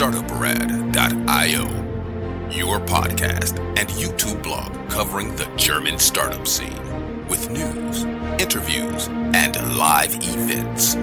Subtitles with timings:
[0.00, 1.66] startuprad.io,
[2.50, 8.04] your podcast and YouTube blog covering the German startup scene with news,
[8.40, 10.96] interviews, and live events.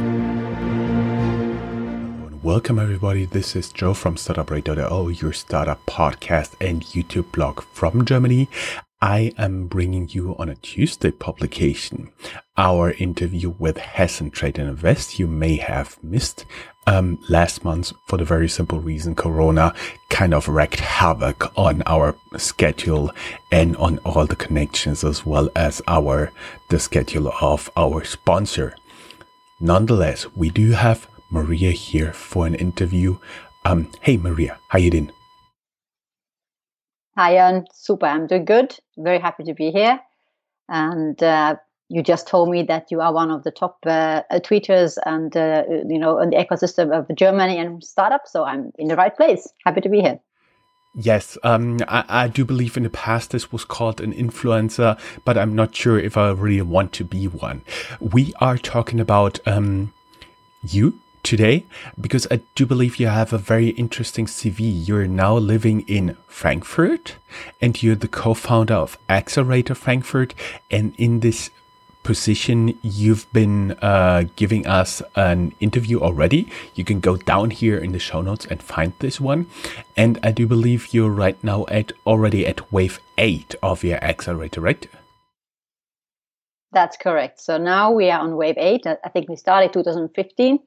[2.41, 3.25] Welcome, everybody.
[3.25, 8.49] This is Joe from StartupRad.io, your startup podcast and YouTube blog from Germany.
[9.01, 12.11] I am bringing you on a Tuesday publication
[12.57, 15.19] our interview with Hessen Trade and Invest.
[15.19, 16.45] You may have missed
[16.87, 19.75] um, last month for the very simple reason Corona
[20.09, 23.11] kind of wreaked havoc on our schedule
[23.51, 26.31] and on all the connections as well as our
[26.69, 28.73] the schedule of our sponsor.
[29.59, 33.17] Nonetheless, we do have Maria here for an interview.
[33.63, 35.11] Um, hey Maria, how you doing?
[37.17, 37.65] Hi, Jan.
[37.73, 38.05] Super.
[38.05, 38.77] I'm doing good.
[38.95, 39.99] Very happy to be here.
[40.69, 41.55] And uh,
[41.89, 45.35] you just told me that you are one of the top uh, uh tweeters and
[45.35, 48.31] uh, you know in the ecosystem of Germany and startups.
[48.31, 49.51] So I'm in the right place.
[49.65, 50.19] Happy to be here.
[50.93, 55.37] Yes, um, I, I, do believe in the past this was called an influencer, but
[55.37, 57.61] I'm not sure if I really want to be one.
[57.99, 59.93] We are talking about um,
[60.69, 61.65] you today
[61.99, 64.87] because I do believe you have a very interesting CV.
[64.87, 67.17] You're now living in Frankfurt
[67.61, 70.33] and you're the co-founder of Accelerator Frankfurt.
[70.71, 71.49] And in this
[72.03, 76.47] position, you've been uh, giving us an interview already.
[76.75, 79.47] You can go down here in the show notes and find this one.
[79.97, 84.61] And I do believe you're right now at already at wave eight of your accelerator,
[84.61, 84.87] right?
[86.71, 87.41] That's correct.
[87.41, 88.87] So now we are on wave eight.
[88.87, 90.59] I think we started 2015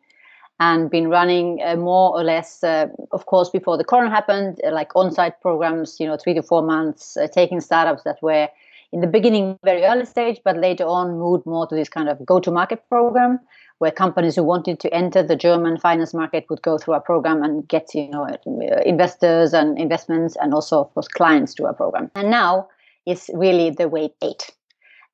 [0.60, 4.70] and been running uh, more or less, uh, of course, before the corona happened, uh,
[4.70, 8.46] like on-site programs, you know, three to four months, uh, taking startups that were
[8.92, 12.24] in the beginning very early stage, but later on moved more to this kind of
[12.26, 13.40] go-to-market program,
[13.78, 17.42] where companies who wanted to enter the German finance market would go through our program
[17.42, 21.74] and get, you know, uh, investors and investments, and also, of course, clients to our
[21.74, 22.10] program.
[22.14, 22.68] And now
[23.06, 24.50] is really the wave eight.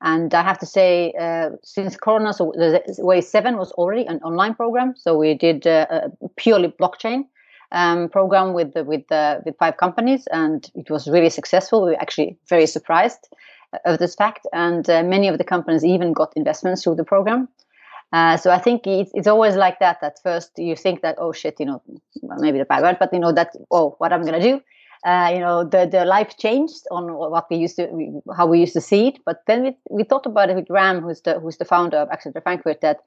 [0.03, 4.21] And I have to say, uh, since Corona, so the Wave 7 was already an
[4.23, 4.95] online program.
[4.97, 5.87] So we did uh,
[6.21, 7.25] a purely blockchain
[7.73, 11.85] um, program with, the, with, the, with five companies, and it was really successful.
[11.85, 13.29] We were actually very surprised
[13.73, 14.47] uh, of this fact.
[14.53, 17.49] And uh, many of the companies even got investments through the program.
[18.13, 19.99] Uh, so I think it's, it's always like that.
[20.03, 21.83] At first, you think that oh shit, you know,
[22.39, 24.61] maybe the word, but you know that oh, what I'm gonna do,
[25.07, 28.73] uh, you know the the life changed on what we used to how we used
[28.73, 29.19] to see it.
[29.25, 32.11] But then we, we thought about it with ram who's the who's the founder of
[32.11, 32.99] accelerator frankfurt that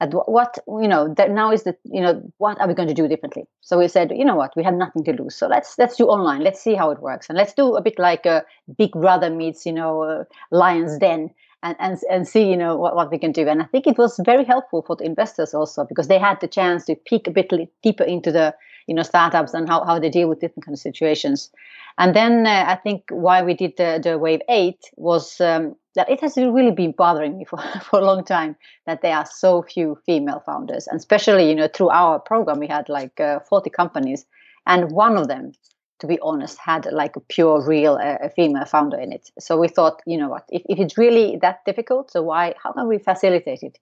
[0.00, 2.94] at what you know that now is the you know what are we going to
[2.94, 3.44] do differently?
[3.60, 4.54] So we said you know what?
[4.54, 5.34] We have nothing to lose.
[5.34, 6.42] So let's let's do online.
[6.42, 7.28] Let's see how it works.
[7.28, 8.44] And let's do a bit like a
[8.76, 11.30] big brother meets you know uh, lions den
[11.64, 13.48] and, and and see you know what, what we can do.
[13.48, 16.46] And i think it was very helpful for the investors also because they had the
[16.46, 17.52] chance to peek a bit
[17.82, 18.54] deeper into the
[18.88, 21.50] you know startups and how, how they deal with different kind of situations.
[21.98, 26.10] And then uh, i think why we did the, the wave 8 was um, that
[26.10, 28.56] it has really been bothering me for, for a long time
[28.86, 30.86] that there are so few female founders.
[30.88, 34.26] And especially you know through our program we had like uh, 40 companies.
[34.66, 35.52] And one of them
[36.00, 39.30] to be honest had like a pure real uh, female founder in it.
[39.38, 42.72] So we thought you know what if, if it's really that difficult so why how
[42.72, 43.78] can we facilitate it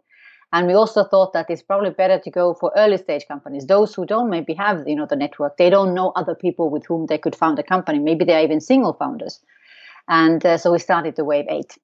[0.56, 3.94] and we also thought that it's probably better to go for early stage companies, those
[3.94, 7.04] who don't maybe have you know the network, they don't know other people with whom
[7.06, 7.98] they could found a company.
[7.98, 9.38] Maybe they're even single founders.
[10.08, 11.76] And uh, so we started the Wave Eight,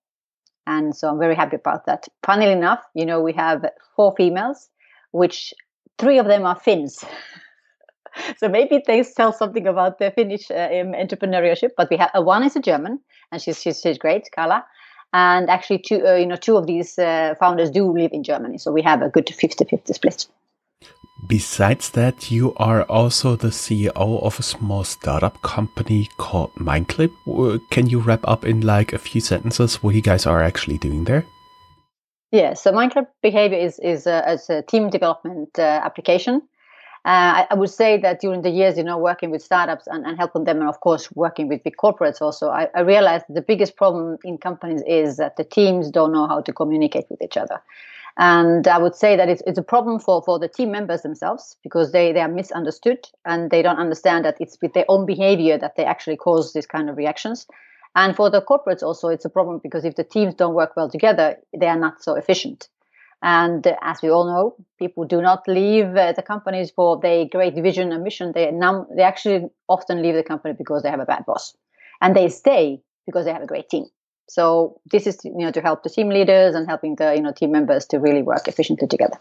[0.66, 2.08] and so I'm very happy about that.
[2.24, 4.70] Funnily enough, you know we have four females,
[5.10, 5.52] which
[5.98, 7.04] three of them are Finns.
[8.38, 10.70] so maybe they tell something about the Finnish uh,
[11.04, 11.72] entrepreneurship.
[11.76, 13.00] But we have uh, one is a German,
[13.30, 14.64] and she's she's, she's great, Carla
[15.12, 18.58] and actually two uh, you know two of these uh, founders do live in germany.
[18.58, 20.26] So we have a good 50-50 split.
[21.28, 27.12] Besides that you are also the ceo of a small startup company called mindclip.
[27.70, 31.04] Can you wrap up in like a few sentences what you guys are actually doing
[31.04, 31.24] there?
[32.32, 36.42] Yeah so mindclip behavior is is a, is a team development uh, application
[37.04, 40.16] uh, I, would say that during the years, you know, working with startups and, and
[40.16, 43.76] helping them, and of course working with big corporates also, I, I realized the biggest
[43.76, 47.60] problem in companies is that the teams don't know how to communicate with each other.
[48.18, 51.56] And I would say that it's, it's a problem for, for the team members themselves
[51.64, 55.58] because they, they are misunderstood and they don't understand that it's with their own behavior
[55.58, 57.46] that they actually cause these kind of reactions.
[57.96, 60.88] And for the corporates also, it's a problem because if the teams don't work well
[60.88, 62.68] together, they are not so efficient.
[63.22, 67.54] And as we all know, people do not leave uh, the companies for their great
[67.54, 68.32] vision and mission.
[68.34, 71.56] They num- they actually often leave the company because they have a bad boss,
[72.00, 73.84] and they stay because they have a great team.
[74.28, 77.32] So this is you know to help the team leaders and helping the you know
[77.32, 79.18] team members to really work efficiently together.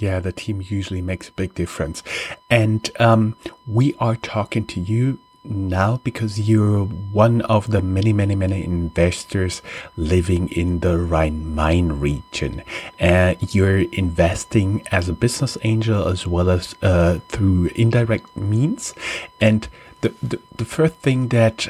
[0.00, 2.04] Yeah, the team usually makes a big difference.
[2.50, 3.36] And um,
[3.68, 9.62] we are talking to you now because you're one of the many, many, many investors
[9.96, 12.62] living in the Rhine-Main region.
[12.98, 18.94] And uh, you're investing as a business angel as well as uh, through indirect means.
[19.40, 19.68] And
[20.00, 21.68] the, the, the first thing that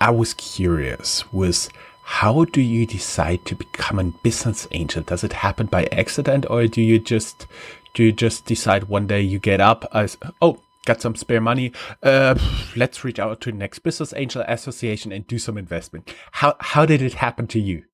[0.00, 1.70] I was curious was
[2.02, 5.02] how do you decide to become a business angel?
[5.02, 7.46] Does it happen by accident or do you just
[7.94, 11.72] do you just decide one day you get up as oh got some spare money.
[12.02, 12.34] Uh,
[12.76, 16.12] let's reach out to the next business angel association and do some investment.
[16.32, 17.84] How how did it happen to you?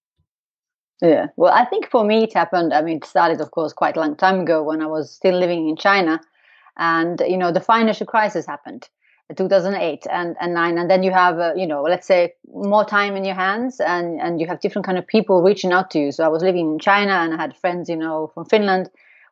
[1.00, 2.74] Yeah, well, I think for me it happened.
[2.74, 5.38] I mean, it started, of course, quite a long time ago when I was still
[5.38, 6.20] living in China,
[6.76, 8.88] and you know the financial crisis happened.
[9.36, 13.14] 2008 and, and 9 and then you have uh, you know let's say more time
[13.14, 16.10] in your hands and and you have different kind of people reaching out to you
[16.10, 18.88] so i was living in china and i had friends you know from finland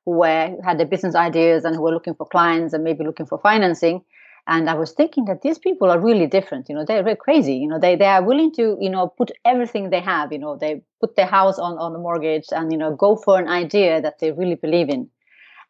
[0.07, 3.39] who had the business ideas and who were looking for clients and maybe looking for
[3.39, 4.03] financing.
[4.49, 6.69] And I was thinking that these people are really different.
[6.69, 7.57] You know, they're very crazy.
[7.57, 10.33] You know, they, they are willing to, you know, put everything they have.
[10.33, 13.41] You know, they put their house on, on the mortgage and, you know, go for
[13.41, 15.11] an idea that they really believe in.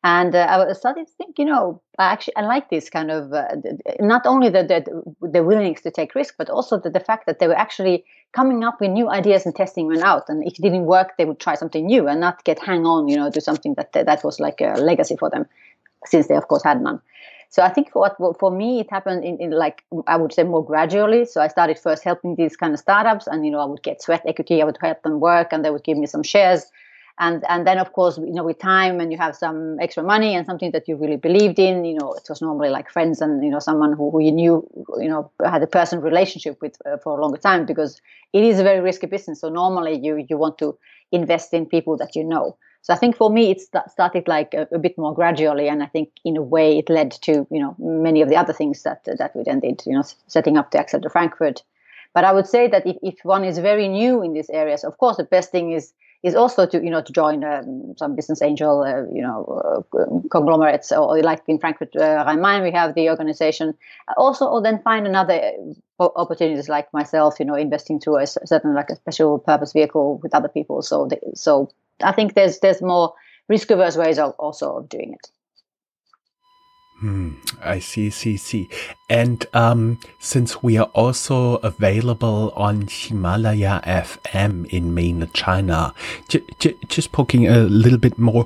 [0.04, 3.32] And uh, I started to think, you know, I actually I like this kind of
[3.32, 3.48] uh,
[3.98, 7.38] not only the, the the willingness to take risk, but also the, the fact that
[7.38, 8.04] they were actually
[8.36, 10.28] coming up with new ideas and testing them out.
[10.28, 13.08] And if it didn't work, they would try something new and not get hang on,
[13.08, 15.46] you know, to something that that was like a legacy for them,
[16.04, 17.00] since they of course had none.
[17.48, 20.42] So I think for what for me it happened in, in like I would say
[20.42, 21.24] more gradually.
[21.24, 24.02] So I started first helping these kind of startups, and you know I would get
[24.02, 26.70] sweat equity, I would help them work, and they would give me some shares
[27.18, 30.34] and and then of course you know with time and you have some extra money
[30.34, 33.42] and something that you really believed in you know it was normally like friends and
[33.42, 34.68] you know someone who, who you knew
[34.98, 38.00] you know had a personal relationship with uh, for a longer time because
[38.32, 39.40] it is a very risky business.
[39.40, 40.78] So normally you you want to
[41.12, 42.56] invest in people that you know.
[42.82, 45.68] So i think for me it st- started like a, a, bit more gradually.
[45.68, 48.52] And i think in a way it led to you know many of the other
[48.52, 51.62] things that that we then did you know setting up the accelerator frankfurt.
[52.14, 54.98] But i would say that if, if one is very new in these areas of
[54.98, 55.92] course the best thing is
[56.26, 59.38] is also to you know to join um, some business angel uh, you know
[59.98, 63.74] uh, conglomerates or like in Frankfurt uh, Rhein-Main we have the organization
[64.16, 65.38] also or then find another
[66.00, 70.18] uh, opportunities like myself you know investing through a certain like a special purpose vehicle
[70.22, 71.70] with other people so so
[72.02, 73.14] I think there's there's more
[73.48, 75.30] risk averse ways of also of doing it.
[77.01, 77.31] Hmm,
[77.63, 78.69] I see, see, see.
[79.09, 85.95] And um, since we are also available on Himalaya FM in mainland China,
[86.29, 88.43] j- j- just poking a little bit more,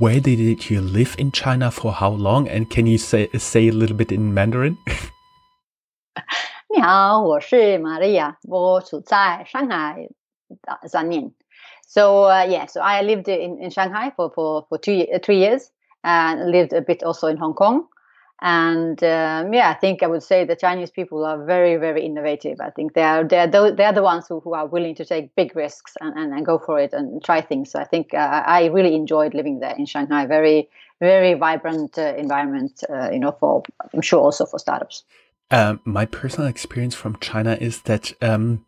[0.00, 2.48] where did you live in China for how long?
[2.48, 4.76] And can you say say a little bit in Mandarin?
[6.74, 10.08] 你好，我是玛利亚，我处在上海
[10.88, 11.30] 三年。
[11.86, 15.70] So uh, yeah, so I lived in, in Shanghai for, for, for two, three years
[16.03, 17.87] and lived a bit also in Hong Kong.
[18.41, 22.61] And um, yeah, I think I would say the Chinese people are very, very innovative.
[22.61, 25.03] I think they are they are, they are the ones who, who are willing to
[25.03, 27.71] take big risks and, and, and go for it and try things.
[27.71, 30.25] So I think uh, I really enjoyed living there in Shanghai.
[30.25, 30.69] Very,
[31.01, 32.81] very vibrant uh, environment.
[32.89, 33.63] Uh, you know, for
[33.93, 35.03] I'm sure also for startups.
[35.51, 38.65] Um, my personal experience from China is that um,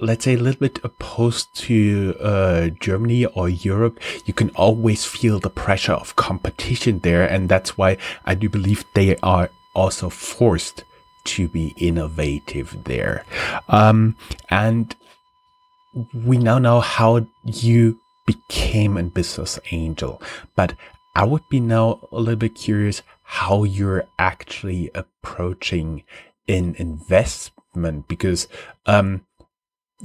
[0.00, 5.38] let's say a little bit opposed to uh, Germany or Europe, you can always feel
[5.38, 10.84] the pressure of competition there, and that's why I do believe they are also forced
[11.24, 13.24] to be innovative there.
[13.68, 14.16] Um,
[14.48, 14.94] and
[16.14, 20.22] we now know how you became a business angel,
[20.56, 20.74] but
[21.14, 26.04] I would be now a little bit curious how you're actually approaching
[26.48, 28.48] an investment because
[28.86, 29.24] um,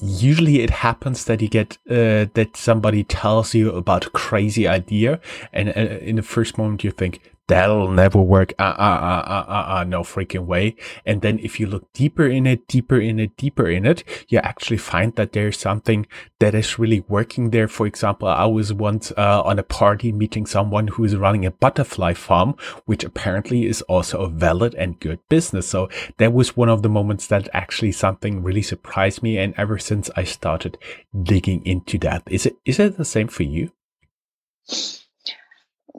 [0.02, 5.20] usually it happens that you get uh, that somebody tells you about a crazy idea
[5.54, 8.54] and uh, in the first moment you think that'll never work.
[8.58, 10.75] Uh, uh, uh, uh, uh, uh, no freaking way.
[11.06, 14.40] And then if you look deeper in it, deeper in it, deeper in it, you
[14.40, 16.08] actually find that there's something
[16.40, 17.68] that is really working there.
[17.68, 21.52] For example, I was once uh, on a party meeting someone who is running a
[21.52, 25.68] butterfly farm, which apparently is also a valid and good business.
[25.68, 29.38] So that was one of the moments that actually something really surprised me.
[29.38, 30.78] And ever since I started
[31.24, 33.72] digging into that, is it, is it the same for you?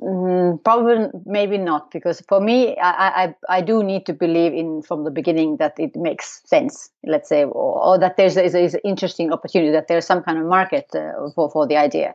[0.02, 4.82] Mm, probably maybe not because for me I, I i do need to believe in
[4.82, 8.80] from the beginning that it makes sense let's say or, or that there's, is an
[8.84, 12.14] interesting opportunity that there's some kind of market uh, for, for the idea.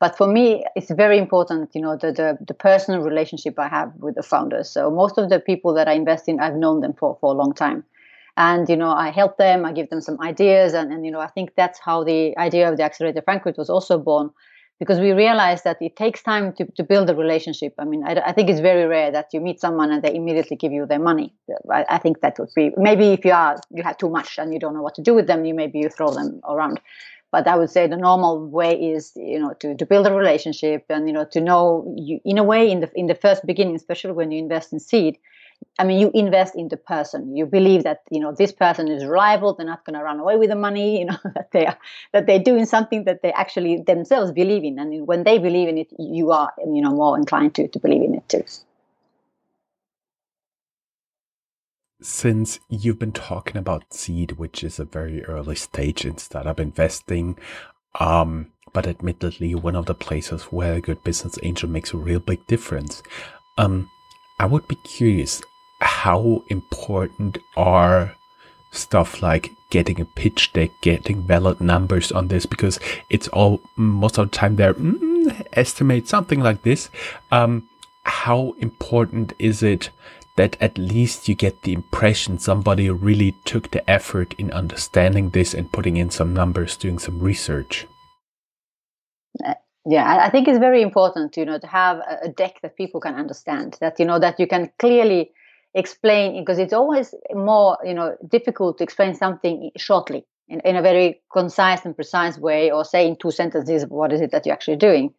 [0.00, 3.92] But for me it's very important you know the, the, the personal relationship i have
[4.00, 4.68] with the founders.
[4.68, 7.36] So most of the people that i invest in i've known them for for a
[7.36, 7.84] long time.
[8.36, 11.20] And you know i help them i give them some ideas and, and you know
[11.20, 14.30] i think that's how the idea of the accelerator frankfurt was also born
[14.80, 17.74] because we realize that it takes time to, to build a relationship.
[17.78, 20.56] I mean, I, I, think it's very rare that you meet someone and they immediately
[20.56, 21.34] give you their money.
[21.70, 24.52] I, I, think that would be maybe if you are you have too much and
[24.54, 26.80] you don't know what to do with them, you maybe you throw them around.
[27.30, 30.86] But I would say the normal way is you know to, to build a relationship
[30.88, 33.76] and you know to know you in a way in the in the first beginning,
[33.76, 35.18] especially when you invest in seed,
[35.80, 37.34] I mean, you invest in the person.
[37.34, 39.54] You believe that you know this person is reliable.
[39.54, 40.98] They're not going to run away with the money.
[41.00, 41.78] You know that they are
[42.12, 44.78] that they're doing something that they actually themselves believe in.
[44.78, 48.02] And when they believe in it, you are you know more inclined to to believe
[48.02, 48.44] in it too.
[52.02, 57.38] Since you've been talking about seed, which is a very early stage in startup investing,
[57.98, 62.20] um, but admittedly one of the places where a good business angel makes a real
[62.20, 63.02] big difference.
[63.58, 63.90] Um,
[64.38, 65.42] I would be curious
[65.80, 68.14] how important are
[68.72, 74.18] stuff like getting a pitch deck, getting valid numbers on this, because it's all most
[74.18, 76.90] of the time there mm, estimate something like this.
[77.32, 77.68] Um,
[78.04, 79.90] how important is it
[80.36, 85.54] that at least you get the impression somebody really took the effort in understanding this
[85.54, 87.86] and putting in some numbers, doing some research?
[89.44, 89.54] Uh,
[89.86, 93.14] yeah i think it's very important you know to have a deck that people can
[93.14, 95.30] understand that you know that you can clearly
[95.74, 100.82] explain because it's always more you know difficult to explain something shortly in, in a
[100.82, 104.52] very concise and precise way or say in two sentences what is it that you're
[104.52, 105.14] actually doing?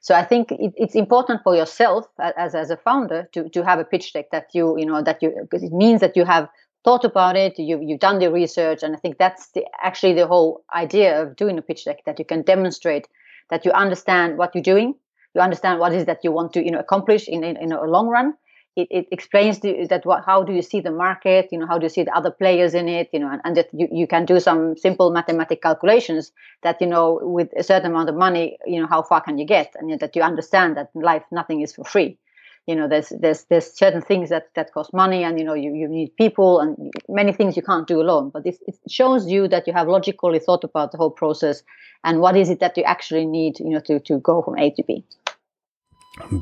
[0.00, 3.80] So i think it, it's important for yourself as, as a founder to, to have
[3.80, 6.48] a pitch deck that you you know that you because it means that you have
[6.84, 10.26] thought about it you, you've done the research and i think that's the, actually the
[10.26, 13.08] whole idea of doing a pitch deck that you can demonstrate
[13.50, 14.94] that you understand what you're doing
[15.34, 17.82] you understand what is that you want to you know accomplish in, in, in a
[17.82, 18.34] long run
[18.76, 21.48] it, it explains to, that what, how do you see the market?
[21.50, 23.08] You know how do you see the other players in it?
[23.12, 26.86] You know and, and that you, you can do some simple mathematical calculations that you
[26.86, 29.74] know with a certain amount of money you know how far can you get?
[29.78, 32.18] And that you understand that life nothing is for free.
[32.66, 35.74] You know there's there's there's certain things that that cost money and you know you,
[35.74, 38.30] you need people and many things you can't do alone.
[38.30, 41.62] But it, it shows you that you have logically thought about the whole process
[42.04, 44.70] and what is it that you actually need you know to to go from a
[44.72, 45.04] to b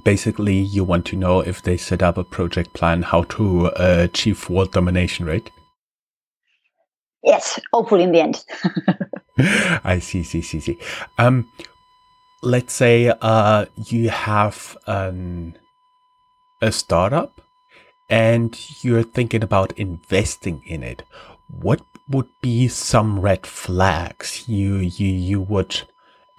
[0.05, 3.97] basically you want to know if they set up a project plan how to uh,
[4.05, 5.51] achieve world domination right?
[7.23, 8.45] Yes hopefully in the end.
[9.85, 10.79] I see see see see.
[11.19, 11.51] Um
[12.43, 15.57] let's say uh you have an
[16.63, 17.41] a startup
[18.09, 21.03] and you're thinking about investing in it.
[21.49, 25.83] What would be some red flags you you you would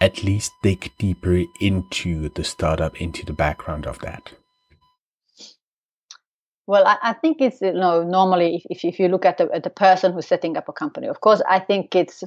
[0.06, 4.34] at least dig deeper into the startup, into the background of that?
[6.68, 9.64] Well, I, I think it's you know normally if, if you look at the, at
[9.64, 12.24] the person who's setting up a company, of course, I think it's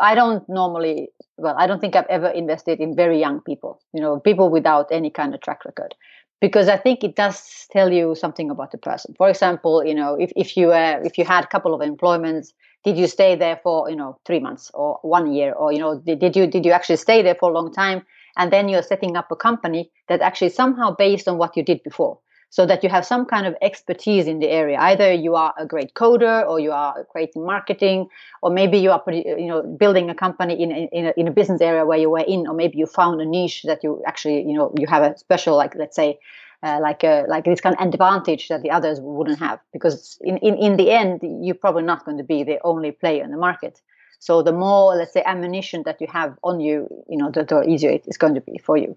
[0.00, 4.00] I don't normally well I don't think I've ever invested in very young people, you
[4.00, 5.94] know, people without any kind of track record,
[6.40, 9.14] because I think it does tell you something about the person.
[9.16, 12.52] For example, you know, if if you uh, if you had a couple of employments
[12.84, 15.98] did you stay there for you know three months or one year or you know
[15.98, 18.02] did, did you did you actually stay there for a long time?
[18.36, 21.82] And then you're setting up a company that actually somehow based on what you did
[21.82, 22.18] before.
[22.48, 24.76] So that you have some kind of expertise in the area.
[24.78, 28.08] Either you are a great coder or you are great in marketing
[28.42, 31.62] or maybe you are you know building a company in in a, in a business
[31.62, 34.52] area where you were in or maybe you found a niche that you actually you
[34.52, 36.18] know you have a special like let's say
[36.62, 40.36] uh, like a like this kind of advantage that the others wouldn't have because in,
[40.38, 43.36] in in the end you're probably not going to be the only player in the
[43.36, 43.80] market.
[44.18, 47.62] So the more let's say ammunition that you have on you you know the, the
[47.64, 48.96] easier it is going to be for you.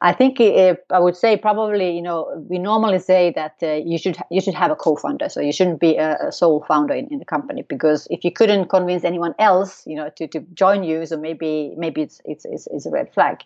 [0.00, 2.18] I think if, i would say probably you know
[2.48, 5.28] we normally say that uh, you should you should have a co-founder.
[5.28, 8.32] So you shouldn't be a, a sole founder in, in the company because if you
[8.32, 12.44] couldn't convince anyone else you know to, to join you so maybe maybe it's it's,
[12.46, 13.44] it's, it's a red flag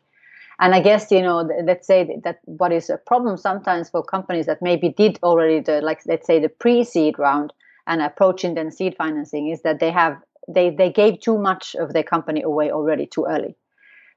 [0.61, 4.47] and I guess you know, let's say that what is a problem sometimes for companies
[4.47, 7.53] that maybe did already the like let's say the pre-seed round
[7.87, 10.17] and approaching then seed financing is that they have
[10.49, 13.55] they they gave too much of their company away already too early.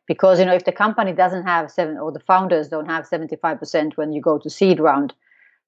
[0.08, 3.98] Because you know if the company doesn't have seven or the founders don't have 75%
[3.98, 5.14] when you go to seed round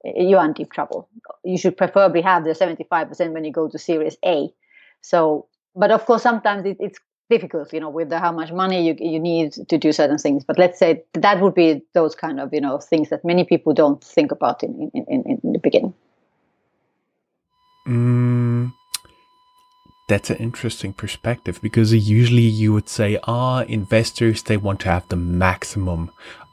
[0.03, 1.07] you're in deep trouble.
[1.45, 4.49] You should preferably have the 75% when you go to series a.
[5.01, 6.99] So but of course sometimes it, it's
[7.33, 10.43] difficult you know with the, how much money you, you need to do certain things.
[10.49, 13.73] But let's say that would be those kind of you know things that many people
[13.73, 15.93] don't think about in in, in, in the beginning.
[17.87, 18.71] Mm,
[20.09, 25.07] that's an interesting perspective because usually you would say ah investors they want to have
[25.09, 26.11] the maximum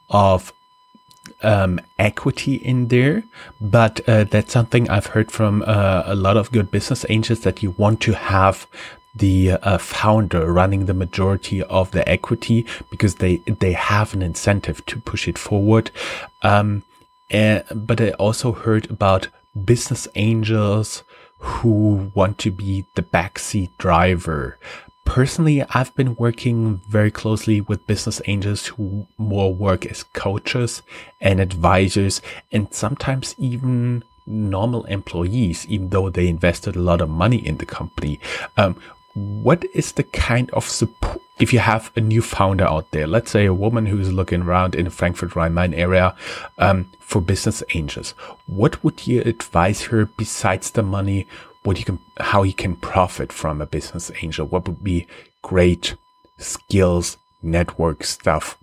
[0.09, 0.51] of
[1.43, 3.23] um, equity in there,
[3.59, 7.63] but uh, that's something I've heard from uh, a lot of good business angels that
[7.63, 8.67] you want to have
[9.15, 14.85] the uh, founder running the majority of the equity because they they have an incentive
[14.85, 15.91] to push it forward.
[16.41, 16.83] Um,
[17.29, 19.27] and, but I also heard about
[19.65, 21.03] business angels
[21.39, 24.57] who want to be the backseat driver.
[25.05, 30.83] Personally, I've been working very closely with business angels who more work as coaches
[31.19, 37.45] and advisors and sometimes even normal employees, even though they invested a lot of money
[37.45, 38.19] in the company.
[38.55, 38.79] Um,
[39.13, 43.31] what is the kind of support if you have a new founder out there let's
[43.31, 46.15] say a woman who's looking around in the frankfurt rhine-main area
[46.59, 48.11] um, for business angels
[48.47, 51.27] what would you advise her besides the money
[51.63, 54.47] what you can how you can profit from a business angel?
[54.47, 55.07] What would be
[55.41, 55.95] great
[56.37, 58.57] skills network stuff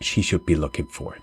[0.00, 1.16] she should be looking for?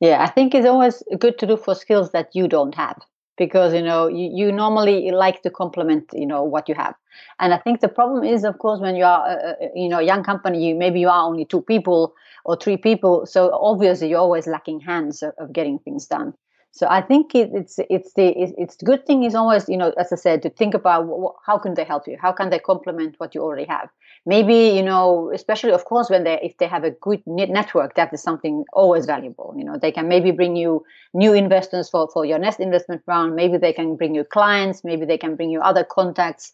[0.00, 2.98] Yeah i think it's always good to look for skills that you don't have
[3.36, 6.94] because you know you, you normally like to complement you know what you have.
[7.38, 10.02] And i think the problem is of course when you are a, you know a
[10.02, 12.14] young company you maybe you are only two people
[12.44, 16.34] or three people so obviously you're always lacking hands of, of getting things done.
[16.72, 19.92] So I think it, it's it's the it's the good thing is always you know
[19.96, 23.14] as I said to think about how can they help you, how can they complement
[23.18, 23.88] what you already have.
[24.26, 28.12] Maybe you know especially of course when they if they have a good network that
[28.12, 29.54] is something always valuable.
[29.56, 33.36] You know they can maybe bring you new investors for for your next investment round.
[33.36, 34.82] Maybe they can bring you clients.
[34.82, 36.52] Maybe they can bring you other contacts.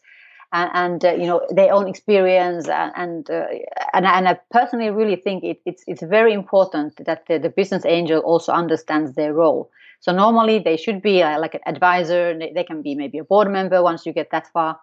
[0.53, 3.45] And, and uh, you know their own experience and and, uh,
[3.93, 7.85] and and I personally really think it, it's it's very important that the, the business
[7.85, 12.37] angel also understands their role so normally they should be uh, like an advisor.
[12.37, 14.79] They can be maybe a board member once you get that far,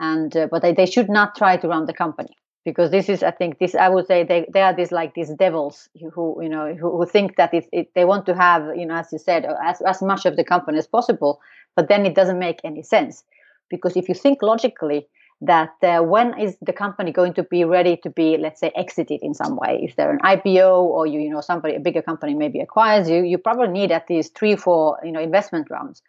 [0.00, 3.22] and uh, but they, they should not try to run the company because this is
[3.22, 6.48] I think this I would say they, they are these like these devils who you
[6.48, 9.46] know who, who think that it, they want to have you know as you said
[9.62, 11.40] as, as much of the company as possible,
[11.76, 13.22] but then it doesn't make any sense.
[13.68, 15.06] Because if you think logically
[15.42, 19.20] that uh, when is the company going to be ready to be let's say exited
[19.22, 19.80] in some way?
[19.82, 23.22] If they're an ipo or you you know somebody a bigger company maybe acquires you
[23.22, 26.02] you probably need at least three four you know investment rounds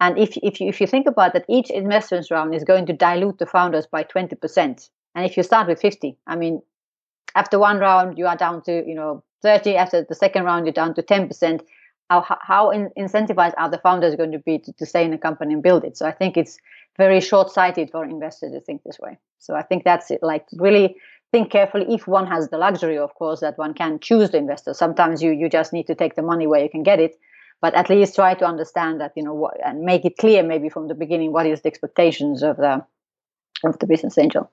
[0.00, 2.92] and if, if, you, if you think about that each investment round is going to
[2.92, 6.62] dilute the founders by 20% and if you start with 50 i mean
[7.34, 10.72] after one round you are down to you know 30 after the second round you're
[10.72, 11.60] down to 10%
[12.10, 15.18] how, how in, incentivized are the founders going to be to, to stay in the
[15.18, 16.58] company and build it so i think it's
[16.98, 19.16] very short-sighted for investors to think this way.
[19.38, 20.18] So I think that's it.
[20.20, 20.96] Like really
[21.30, 24.74] think carefully if one has the luxury, of course, that one can choose the investor.
[24.74, 27.14] Sometimes you you just need to take the money where you can get it,
[27.60, 30.68] but at least try to understand that you know what, and make it clear maybe
[30.68, 32.84] from the beginning what is the expectations of the
[33.64, 34.50] of the business angel.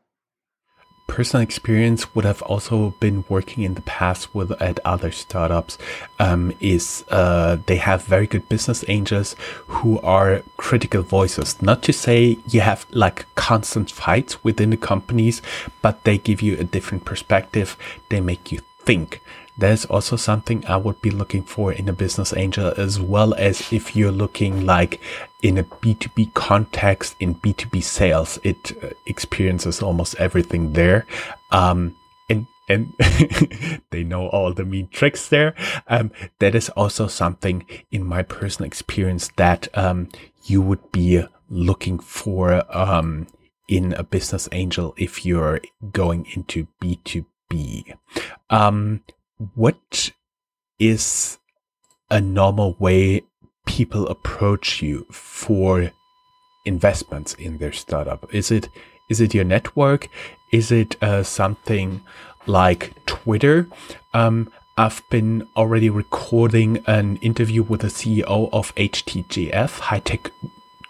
[1.07, 5.77] Personal experience would have also been working in the past with at other startups
[6.19, 9.35] um, is uh, they have very good business angels
[9.67, 11.61] who are critical voices.
[11.61, 15.43] Not to say you have like constant fights within the companies
[15.83, 17.77] but they give you a different perspective.
[18.09, 19.21] They make you think
[19.57, 23.71] there's also something I would be looking for in a business angel as well as
[23.71, 24.99] if you're looking like
[25.43, 31.05] in a B2B context in B2B sales, it uh, experiences almost everything there.
[31.51, 31.95] Um,
[32.29, 32.93] and and
[33.91, 35.53] they know all the mean tricks there.
[35.87, 40.09] Um, that is also something in my personal experience that um,
[40.43, 43.27] you would be looking for um,
[43.67, 47.95] in a business angel if you're going into B2B.
[48.49, 49.01] Um,
[49.55, 50.11] what
[50.79, 51.37] is
[52.09, 53.21] a normal way
[53.65, 55.91] people approach you for
[56.65, 58.33] investments in their startup?
[58.33, 58.69] Is it
[59.09, 60.07] is it your network?
[60.51, 62.01] Is it uh, something
[62.47, 63.67] like Twitter?
[64.13, 70.31] Um, I've been already recording an interview with the CEO of HTGF, High Tech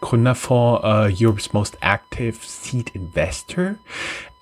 [0.02, 3.80] Gründerfonds, uh, Europe's most active seed investor.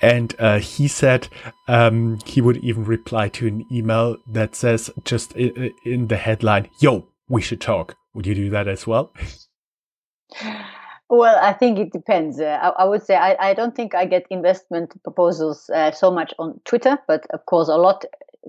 [0.04, 1.30] And uh, he said
[1.70, 7.08] um, he would even reply to an email that says just in, the headline, Yo,
[7.30, 7.96] we should talk.
[8.14, 9.14] Would you do that as well?
[11.10, 12.40] Well, I think it depends.
[12.40, 16.10] Uh, I, I, would say I, I, don't think I get investment proposals uh, so
[16.10, 18.04] much on Twitter, but of course, a lot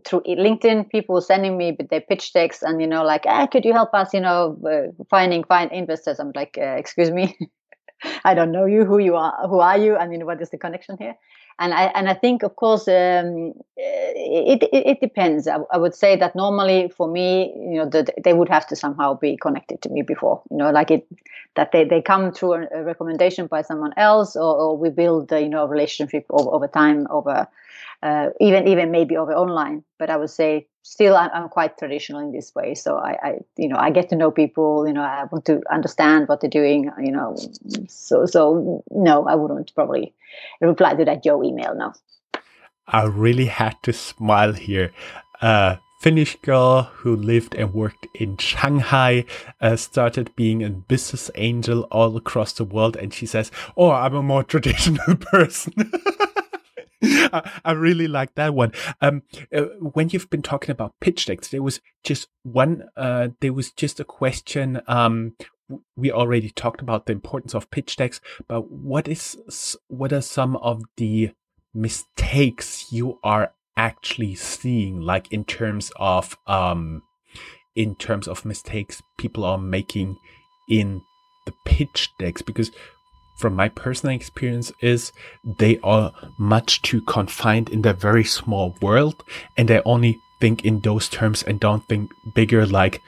[0.07, 0.89] through LinkedIn.
[0.89, 4.15] People sending me their pitch decks and you know, like, ah, could you help us?
[4.15, 6.19] You know, uh, finding find investors.
[6.19, 7.37] I'm like, uh, excuse me,
[8.25, 8.85] I don't know you.
[8.85, 9.47] Who you are?
[9.47, 9.97] Who are you?
[9.97, 11.17] I mean, what is the connection here?
[11.59, 15.47] And I and I think, of course, um, it, it, it depends.
[15.47, 18.77] I, I, would say that normally for me, you know, the, they would have to
[18.77, 21.07] somehow be connected to me before, you know, like it
[21.55, 25.31] that they, they come through a, a recommendation by someone else, or, or we build,
[25.31, 27.47] you know, a relationship over, over time, over
[28.03, 29.85] uh, even even maybe over online.
[29.99, 32.75] But I would say still I'm, I'm, quite traditional in this way.
[32.75, 34.87] So I, I, you know, I get to know people.
[34.87, 36.91] You know, I want to understand what they're doing.
[36.99, 37.37] You know,
[37.89, 40.15] so so no, I wouldn't probably
[40.61, 41.95] reply to that Joe email now.
[42.87, 44.93] I really had to smile here.
[45.41, 49.25] Uh, Finnish girl who lived and worked in Shanghai
[49.63, 54.15] uh, started being a business angel all across the world, and she says, "Oh, I'm
[54.15, 55.73] a more traditional person."
[57.65, 58.73] I, really like that one.
[59.01, 59.23] Um,
[59.55, 62.85] uh, when you've been talking about pitch decks, there was just one.
[62.97, 64.81] Uh, there was just a question.
[64.87, 65.37] Um,
[65.97, 69.37] we already talked about the importance of pitch decks, but what is
[69.89, 71.31] what are some of the
[71.75, 77.03] mistakes you are actually seeing, like in terms of um,
[77.75, 80.17] in terms of mistakes people are making
[80.69, 81.03] in
[81.47, 82.43] the pitch decks?
[82.43, 82.71] Because
[83.35, 85.13] from my personal experience is
[85.45, 89.25] they are much too confined in their very small world
[89.57, 93.03] and they only think in those terms and don't think bigger like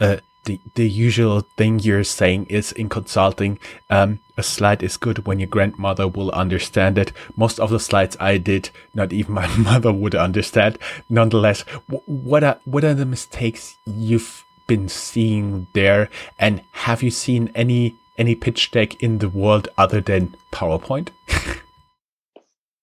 [0.00, 3.58] uh, the, the usual thing you're saying is in consulting
[3.90, 7.12] um, a slide is good when your grandmother will understand it.
[7.36, 10.78] Most of the slides i did not even my mother would understand.
[11.08, 11.62] Nonetheless
[12.06, 16.08] what are what are the mistakes you've been seeing there?
[16.38, 21.08] And have you seen any any pitch deck in the world other than PowerPoint?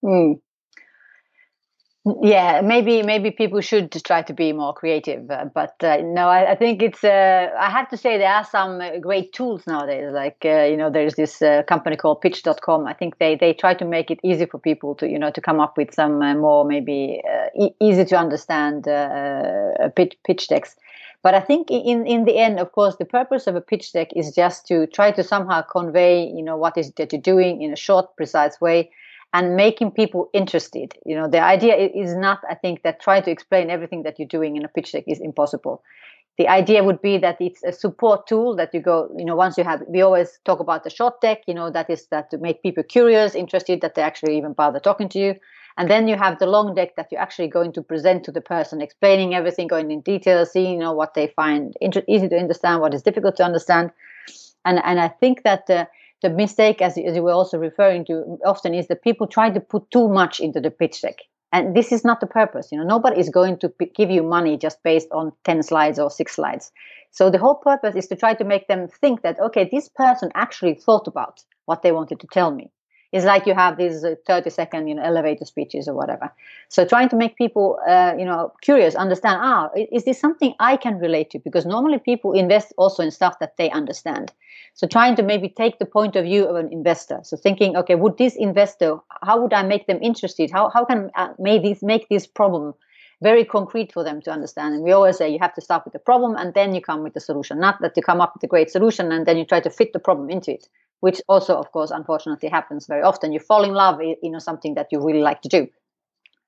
[0.04, 0.39] mm.
[2.21, 6.52] Yeah, maybe maybe people should try to be more creative, uh, but uh, no, I,
[6.52, 7.04] I, think it's.
[7.04, 10.13] Uh, I have to say there are some uh, great tools nowadays.
[10.13, 12.88] Like uh, you know, there's this uh, company called Pitch.com.
[12.88, 15.41] I think they they try to make it easy for people to you know to
[15.41, 17.21] come up with some more maybe
[17.60, 18.86] e- easy to understand
[19.95, 20.78] pitch pitch decks.
[21.23, 24.10] But I think in, in the end, of course, the purpose of a pitch deck
[24.15, 27.73] is just to try to somehow convey, you know, what is that you're doing in
[27.73, 28.91] a short, precise way
[29.34, 30.93] and making people interested.
[31.06, 34.27] You know, the idea is not, I think, that trying to explain everything that you're
[34.27, 35.84] doing in a pitch deck is impossible.
[36.38, 39.58] The idea would be that it's a support tool that you go, you know, once
[39.58, 42.38] you have, we always talk about the short deck, you know, that is that to
[42.38, 45.36] make people curious, interested, that they actually even bother talking to you.
[45.78, 48.42] And then you have the long deck that you're actually going to present to the
[48.42, 52.38] person, explaining everything, going in detail, seeing you know what they find inter- easy to
[52.38, 53.92] understand, what is difficult to understand.
[54.66, 55.88] And and I think that the
[56.22, 59.60] the mistake, as, as you were also referring to, often is that people try to
[59.60, 61.18] put too much into the pitch deck.
[61.52, 62.70] And this is not the purpose.
[62.72, 66.00] You know, nobody is going to p- give you money just based on 10 slides
[66.00, 66.72] or six slides.
[67.12, 70.32] So the whole purpose is to try to make them think that, okay, this person
[70.36, 72.72] actually thought about what they wanted to tell me.
[73.12, 76.32] It's like you have these uh, 30 second, you know, elevator speeches or whatever.
[76.67, 80.76] So trying to make people, uh, you know, curious, understand, ah, is this something I
[80.76, 81.39] can relate to?
[81.39, 84.34] Because normally people invest also in stuff that they understand.
[84.74, 87.20] So trying to maybe take the point of view of an investor.
[87.24, 90.52] So thinking, okay, would this investor, how would I make them interested?
[90.52, 92.74] How, how can I make this, make this problem
[93.21, 94.75] very concrete for them to understand.
[94.75, 97.03] And we always say you have to start with the problem and then you come
[97.03, 99.45] with the solution, not that you come up with a great solution and then you
[99.45, 100.67] try to fit the problem into it
[100.99, 103.32] which also, of course, unfortunately happens very often.
[103.32, 105.67] You fall in love, you know, something that you really like to do.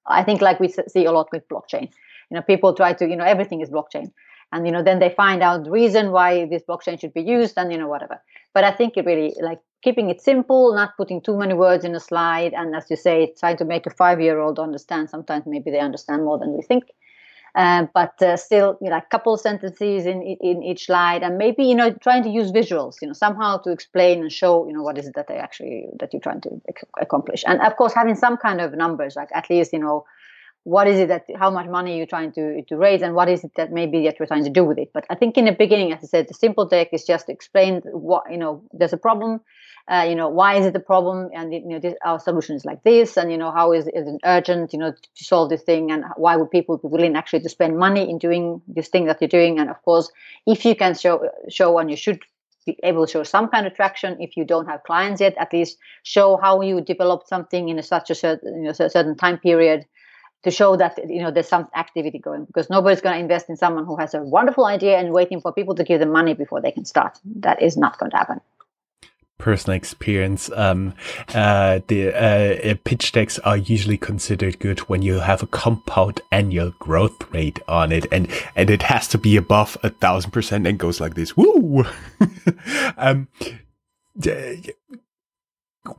[0.08, 1.92] I think, like we see a lot with blockchain,
[2.30, 4.12] you know, people try to, you know, everything is blockchain,
[4.52, 7.58] and you know, then they find out the reason why this blockchain should be used,
[7.58, 8.22] and you know, whatever.
[8.54, 11.96] But I think it really like keeping it simple, not putting too many words in
[11.96, 15.10] a slide, and as you say, trying to make a five-year-old understand.
[15.10, 16.86] Sometimes maybe they understand more than we think.
[17.56, 21.64] Uh, but uh, still, you know, a couple sentences in in each slide, and maybe
[21.64, 24.84] you know, trying to use visuals, you know, somehow to explain and show, you know,
[24.84, 26.50] what is it that they actually that you're trying to
[27.02, 30.06] accomplish, and of course, having some kind of numbers, like at least you know,
[30.64, 33.44] what is it that how much money you're trying to to raise, and what is
[33.44, 34.92] it that maybe that you're trying to do with it.
[34.94, 37.32] But I think in the beginning, as I said, the simple deck is just to
[37.32, 39.42] explain what you know, there's a problem
[39.90, 41.30] uh, you know why is it a problem?
[41.34, 44.08] And you know this, our solution is like this and you know how is, is
[44.08, 45.92] it urgent you know to solve this thing?
[45.92, 49.20] And why would people be willing actually to spend money in doing this thing that
[49.20, 49.60] you're doing?
[49.60, 50.12] And of course
[50.46, 52.20] if you can show show and you should
[52.68, 55.52] be able to show some kind of traction if you don't have clients yet at
[55.54, 59.40] least show how you developed something in a, such a certain, you know, certain time
[59.40, 59.86] period
[60.44, 63.58] to show that you know there's some activity going because nobody's going to invest in
[63.58, 66.62] someone who has a wonderful idea and waiting for people to give them money before
[66.62, 68.40] they can start that is not going to happen
[69.40, 70.94] personal experience, um,
[71.34, 76.72] uh, the uh, pitch decks are usually considered good when you have a compound annual
[76.78, 80.78] growth rate on it, and and it has to be above a thousand percent and
[80.78, 81.36] goes like this.
[81.36, 81.86] Woo!
[82.98, 83.28] um,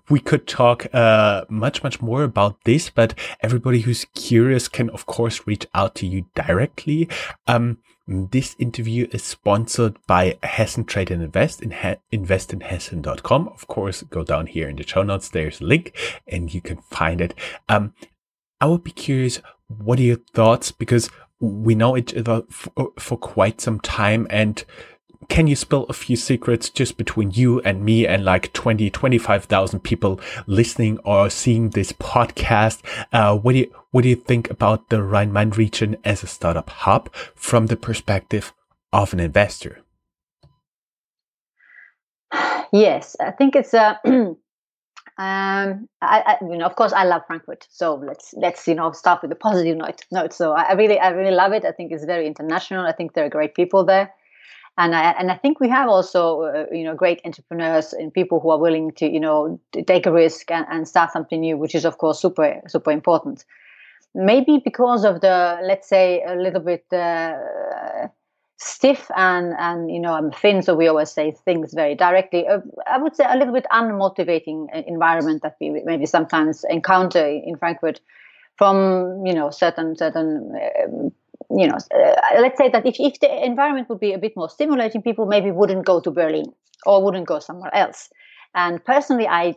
[0.09, 5.07] we could talk uh, much much more about this but everybody who's curious can of
[5.07, 7.09] course reach out to you directly
[7.47, 7.79] um,
[8.11, 13.49] this interview is sponsored by Hessen Trade and Invest in he- investinhessen.com.
[13.49, 15.29] Of course, go down here in the show notes.
[15.29, 17.35] There's a link and you can find it.
[17.69, 17.95] Um,
[18.61, 20.73] I would be curious, what are your thoughts?
[20.73, 24.65] Because we know each other for, for quite some time and
[25.31, 29.81] can you spill a few secrets just between you and me and like 20, 25,000
[29.81, 32.83] people listening or seeing this podcast?
[33.13, 36.69] Uh, what do you, what do you think about the Rhine-Main region as a startup
[36.69, 38.53] hub from the perspective
[38.93, 39.79] of an investor?
[42.73, 43.99] Yes, I think it's a.
[45.19, 47.67] Um, I, I, you know, of course, I love Frankfurt.
[47.69, 50.03] So let's let's you know start with a positive note.
[50.11, 50.33] Note.
[50.33, 51.67] So I, I really I really love it.
[51.67, 52.87] I think it's very international.
[52.87, 54.15] I think there are great people there
[54.81, 58.41] and I and I think we have also uh, you know great entrepreneurs and people
[58.41, 61.75] who are willing to you know take a risk and, and start something new, which
[61.75, 63.45] is of course super super important.
[64.15, 68.09] Maybe because of the let's say a little bit uh,
[68.57, 72.49] stiff and and you know I'm Finn, so we always say things very directly.
[72.49, 77.27] Uh, I would say a little bit unmotivating uh, environment that we maybe sometimes encounter
[77.27, 78.01] in Frankfurt
[78.57, 81.13] from you know certain certain um,
[81.51, 84.49] you know, uh, let's say that if, if the environment would be a bit more
[84.49, 86.53] stimulating, people maybe wouldn't go to Berlin
[86.87, 88.09] or wouldn't go somewhere else.
[88.55, 89.55] And personally, I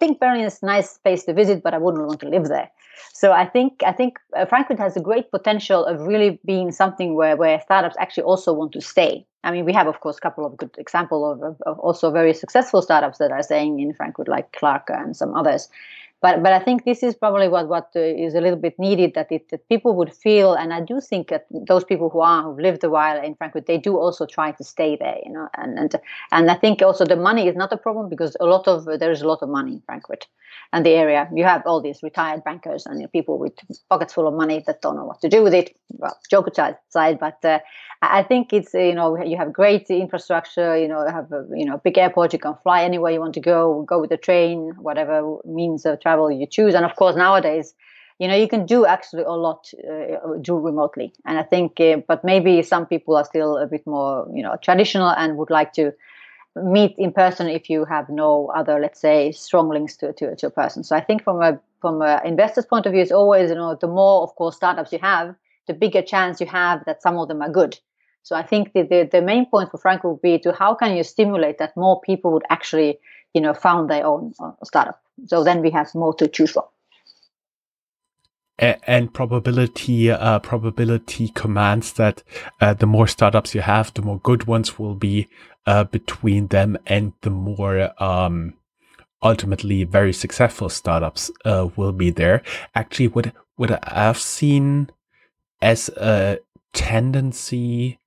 [0.00, 2.70] think Berlin is a nice place to visit, but I wouldn't want to live there.
[3.12, 7.14] So I think I think uh, Frankfurt has a great potential of really being something
[7.14, 9.26] where, where startups actually also want to stay.
[9.44, 12.10] I mean, we have of course a couple of good examples of, of, of also
[12.10, 15.68] very successful startups that are staying in Frankfurt, like Clark and some others
[16.22, 19.12] but but I think this is probably what what uh, is a little bit needed
[19.14, 22.42] that it that people would feel, and I do think that those people who are
[22.42, 25.48] who've lived a while in Frankfurt, they do also try to stay there, you know,
[25.56, 25.94] and and
[26.32, 29.10] and I think also the money is not a problem because a lot of there
[29.10, 30.26] is a lot of money in Frankfurt
[30.72, 31.28] and the area.
[31.34, 33.54] You have all these retired bankers and you know, people with
[33.88, 35.76] pockets full of money that don't know what to do with it.
[35.90, 37.60] Well, joke aside, but uh,
[38.02, 40.76] I think it's you know you have great infrastructure.
[40.76, 42.32] You know, have a you know big airport.
[42.32, 43.82] You can fly anywhere you want to go.
[43.82, 46.74] Go with the train, whatever means of travel you choose.
[46.78, 47.74] And of course, nowadays,
[48.20, 51.08] you know, you can do actually a lot uh, do remotely.
[51.26, 54.54] And I think, uh, but maybe some people are still a bit more you know
[54.66, 55.92] traditional and would like to
[56.56, 60.46] meet in person if you have no other, let's say, strong links to, to, to
[60.46, 60.82] a person.
[60.84, 63.76] So I think from a from an investor's point of view, it's always, you know,
[63.80, 65.34] the more, of course, startups you have,
[65.66, 67.78] the bigger chance you have that some of them are good.
[68.22, 70.96] So I think the, the, the main point for Frank would be to how can
[70.96, 72.98] you stimulate that more people would actually,
[73.34, 74.98] you know, found their own uh, startup.
[75.26, 76.64] So then we have more to choose from
[78.58, 82.22] and probability uh, probability commands that
[82.60, 85.28] uh, the more startups you have, the more good ones will be
[85.66, 88.54] uh, between them, and the more um,
[89.22, 92.42] ultimately very successful startups uh, will be there.
[92.74, 94.90] Actually, what what I've seen
[95.60, 96.38] as a
[96.72, 97.98] tendency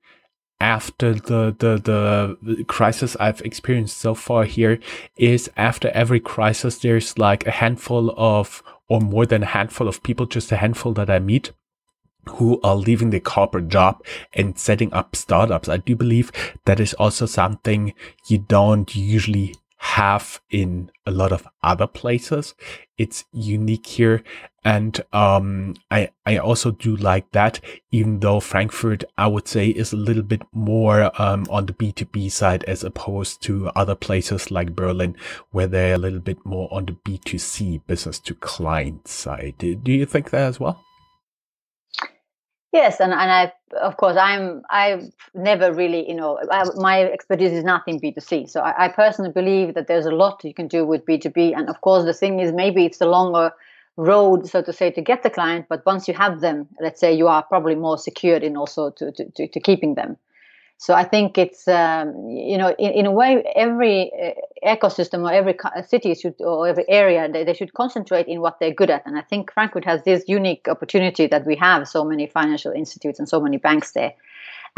[0.61, 4.79] after the, the the crisis I've experienced so far here
[5.15, 10.03] is after every crisis there's like a handful of or more than a handful of
[10.03, 11.51] people, just a handful that I meet
[12.27, 15.69] who are leaving the corporate job and setting up startups.
[15.69, 16.31] I do believe
[16.65, 17.93] that is also something
[18.27, 22.53] you don't usually have in a lot of other places.
[22.97, 24.23] It's unique here.
[24.65, 29.93] And um, I, I also do like that, even though Frankfurt, I would say, is
[29.93, 34.75] a little bit more um, on the B2B side as opposed to other places like
[34.75, 35.15] Berlin,
[35.51, 39.55] where they're a little bit more on the B2C, business to client side.
[39.59, 40.83] Do you think that as well?
[42.71, 43.51] Yes, and, and I
[43.81, 48.47] of course I'm I've never really you know I, my expertise is not in B2C,
[48.49, 51.67] so I, I, personally believe that there's a lot you can do with B2B, and
[51.67, 53.51] of course the thing is maybe it's a longer
[53.97, 57.11] road so to say to get the client, but once you have them, let's say
[57.11, 60.15] you are probably more secured in also to to, to, to keeping them.
[60.81, 65.33] So I think it's um, you know in, in, a way every uh, ecosystem or
[65.33, 65.53] every
[65.85, 69.05] city should or every area they, they should concentrate in what they're good at.
[69.05, 73.19] And I think Frankfurt has this unique opportunity that we have so many financial institutes
[73.19, 74.13] and so many banks there.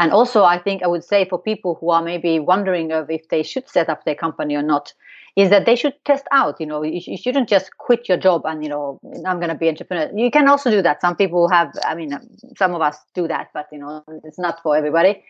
[0.00, 3.28] And also I think I would say for people who are maybe wondering of if
[3.28, 4.92] they should set up their company or not,
[5.36, 6.60] is that they should test out.
[6.60, 9.54] You know, you, you shouldn't just quit your job and you know I'm going to
[9.54, 10.10] be entrepreneur.
[10.12, 11.00] You can also do that.
[11.00, 11.72] Some people have.
[11.86, 12.18] I mean,
[12.58, 15.22] some of us do that, but you know, it's not for everybody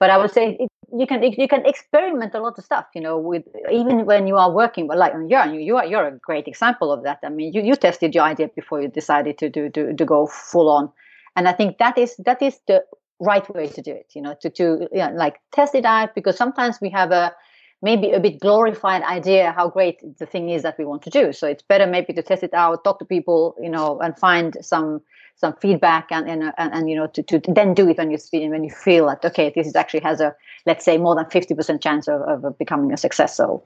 [0.00, 2.86] but I would say it, you can you can experiment a lot of stuff.
[2.94, 4.86] You know, with even when you are working.
[4.86, 7.18] But like yeah, you you are you're a great example of that.
[7.24, 10.26] I mean, you, you tested your idea before you decided to do to, to go
[10.26, 10.90] full on,
[11.36, 12.84] and I think that is that is the
[13.20, 14.12] right way to do it.
[14.14, 17.34] You know, to to yeah, like test it out because sometimes we have a
[17.82, 21.32] maybe a bit glorified idea how great the thing is that we want to do.
[21.32, 24.56] So it's better maybe to test it out, talk to people, you know, and find
[24.60, 25.00] some
[25.36, 28.18] some feedback and and, and, and you know to, to then do it when you
[28.18, 30.34] feel when you feel that okay this is actually has a
[30.66, 33.62] let's say more than 50% chance of, of becoming a success so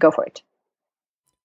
[0.00, 0.42] go for it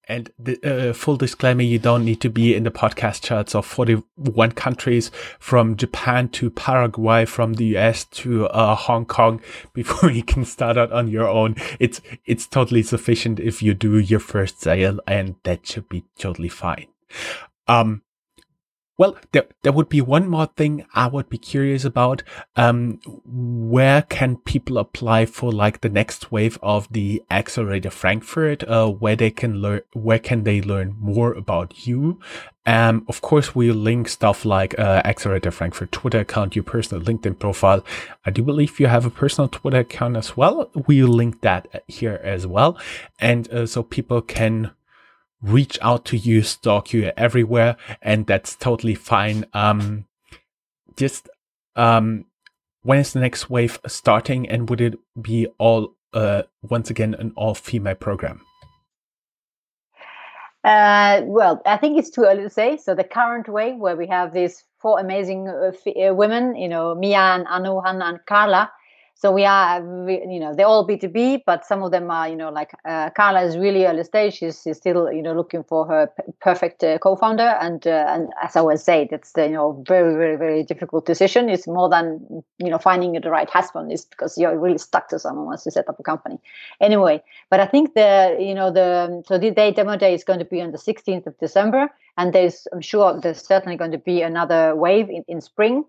[0.10, 3.66] And the uh, full disclaimer, you don't need to be in the podcast charts of
[3.66, 9.42] 41 countries from Japan to Paraguay, from the US to uh, Hong Kong
[9.74, 11.56] before you can start out on your own.
[11.80, 16.50] It's, it's totally sufficient if you do your first sale and that should be totally
[16.50, 16.88] fine.
[17.68, 18.02] Um,
[18.98, 22.24] well, there, there would be one more thing I would be curious about.
[22.56, 28.64] Um, where can people apply for like the next wave of the Accelerator Frankfurt?
[28.64, 32.20] Uh, where they can learn, where can they learn more about you?
[32.66, 37.40] Um, of course, we'll link stuff like, uh, Accelerator Frankfurt Twitter account, your personal LinkedIn
[37.40, 37.82] profile.
[38.26, 40.70] I do believe you have a personal Twitter account as well.
[40.88, 42.78] We'll link that here as well.
[43.20, 44.72] And, uh, so people can,
[45.42, 49.46] reach out to you, stalk you everywhere, and that's totally fine.
[49.54, 50.06] Um,
[50.96, 51.30] just
[51.76, 52.26] um,
[52.84, 57.34] when is the next wave starting, and would it be all uh, once again an
[57.36, 58.42] all female program?
[60.64, 62.78] Uh, well, I think it's too early to say.
[62.78, 66.94] So the current wave, where we have these four amazing uh, uh, women, you know,
[66.96, 68.72] Mia and Anu, Hanna and Carla,
[69.20, 72.52] so we are, you know, they're all B2B, but some of them are, you know,
[72.52, 74.36] like uh, Carla is really early stage.
[74.36, 77.58] She's, she's still, you know, looking for her p- perfect uh, co-founder.
[77.60, 81.08] And uh, and as I always say, that's the, you know, very, very, very difficult
[81.08, 81.50] decision.
[81.50, 85.18] It's more than, you know, finding the right husband is because you're really stuck to
[85.18, 86.38] someone once you set up a company.
[86.80, 90.40] Anyway, but I think the, you know, the, so the day demo day is going
[90.40, 91.90] to be on the 16th of December.
[92.20, 95.86] And there's, I'm sure there's certainly going to be another wave in, in spring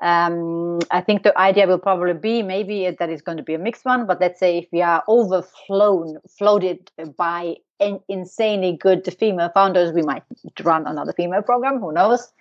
[0.00, 3.58] um, I think the idea will probably be maybe that it's going to be a
[3.58, 9.50] mixed one, but let's say if we are overflown, floated by in, insanely good female
[9.52, 10.22] founders, we might
[10.62, 11.80] run another female program.
[11.80, 12.32] Who knows?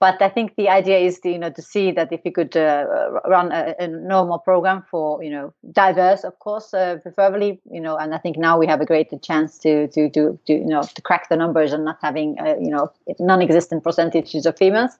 [0.00, 2.56] But I think the idea is, to, you know, to see that if you could
[2.56, 2.86] uh,
[3.28, 7.96] run a, a, normal program for, you know, diverse, of course, uh, preferably, you know,
[7.96, 10.82] and I think now we have a great chance to to to, to you know
[10.82, 14.98] to crack the numbers and not having, uh, you know, non-existent percentages of females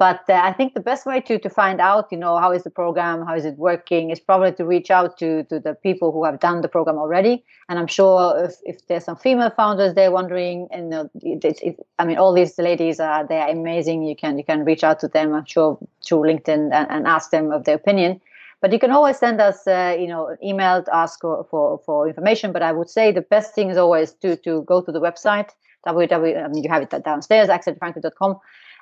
[0.00, 2.64] but uh, i think the best way to to find out you know how is
[2.64, 6.10] the program how is it working is probably to reach out to to the people
[6.10, 7.44] who have done the program already.
[7.68, 11.76] And i'm sure if, if there's some female founders they're wondering and know, it, it,
[12.00, 14.02] i mean all these ladies are they are amazing.
[14.10, 17.30] You can you can reach out to them i'm sure through linkedin and, and ask
[17.30, 18.20] them of their opinion.
[18.62, 22.08] But you can always send us uh, you know email to ask for, for, for
[22.08, 22.52] information.
[22.56, 25.50] But i would say the best thing is always to to go to the website
[25.86, 28.32] www I mean, you have it downstairs acceleratorfrankfurt.com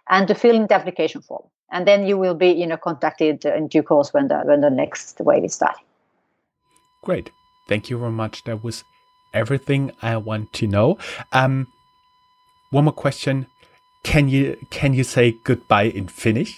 [0.09, 1.45] and to fill in the application form.
[1.71, 4.71] And then you will be, you know, contacted in due course when the when the
[4.71, 5.85] next wave is starting.
[7.03, 7.31] Great.
[7.69, 8.45] Thank you very much.
[8.45, 8.85] That was
[9.35, 10.99] everything I want to know.
[11.33, 11.67] Um,
[12.71, 13.47] one more question.
[14.03, 16.55] Can you can you say goodbye in Finnish?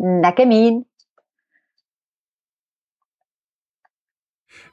[0.00, 0.84] Näkemiin.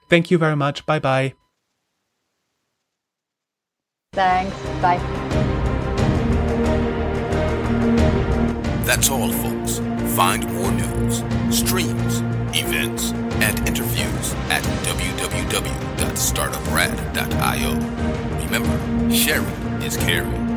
[0.10, 0.86] Thank you very much.
[0.86, 1.34] Bye bye.
[4.14, 4.56] Thanks.
[4.82, 5.19] Bye.
[8.90, 9.78] That's all, folks.
[10.16, 11.24] Find more news,
[11.56, 12.22] streams,
[12.58, 17.74] events, and interviews at www.startuprad.io.
[18.46, 18.80] Remember,
[19.14, 20.49] sharing is caring.